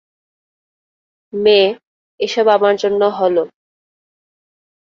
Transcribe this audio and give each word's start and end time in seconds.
মে, 1.33 1.59
এসব 2.19 2.45
আমার 2.47 2.75
জন্য 2.75 3.01
হলো। 3.19 3.43